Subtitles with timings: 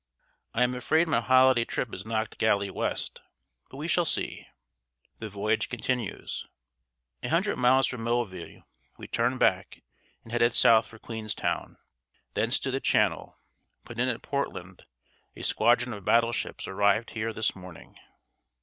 [0.55, 3.21] I am afraid my holiday trip is knocked galley west;
[3.69, 4.47] but we shall see."
[5.19, 6.47] The voyage continues.
[7.21, 8.63] A "hundred miles from Moville
[8.97, 9.83] we turned back,
[10.23, 11.77] and headed South for Queenstown;
[12.33, 13.37] thence to the Channel;
[13.85, 14.85] put in at Portland;
[15.35, 17.95] a squadron of battleships; arrived here this morning."